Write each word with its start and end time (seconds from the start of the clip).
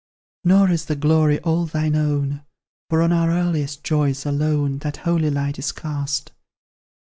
Nor 0.43 0.71
is 0.71 0.85
the 0.85 0.95
glory 0.95 1.39
all 1.41 1.67
thine 1.67 1.95
own, 1.95 2.41
For 2.89 3.03
on 3.03 3.11
our 3.11 3.29
earliest 3.29 3.83
joys 3.83 4.25
alone 4.25 4.79
That 4.79 4.97
holy 5.05 5.29
light 5.29 5.59
is 5.59 5.71
cast. 5.71 6.31